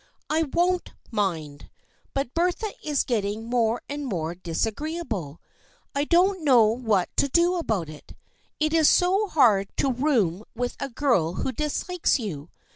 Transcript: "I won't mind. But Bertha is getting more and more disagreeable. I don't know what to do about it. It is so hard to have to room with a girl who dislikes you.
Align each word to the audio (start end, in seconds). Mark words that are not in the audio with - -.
"I 0.31 0.41
won't 0.51 0.93
mind. 1.11 1.69
But 2.15 2.33
Bertha 2.33 2.73
is 2.83 3.03
getting 3.03 3.45
more 3.45 3.83
and 3.87 4.07
more 4.07 4.33
disagreeable. 4.33 5.39
I 5.93 6.05
don't 6.05 6.43
know 6.43 6.65
what 6.71 7.15
to 7.17 7.29
do 7.29 7.53
about 7.57 7.87
it. 7.87 8.15
It 8.59 8.73
is 8.73 8.89
so 8.89 9.27
hard 9.27 9.67
to 9.77 9.89
have 9.89 9.97
to 9.97 10.03
room 10.03 10.43
with 10.55 10.75
a 10.79 10.89
girl 10.89 11.33
who 11.33 11.51
dislikes 11.51 12.17
you. 12.17 12.49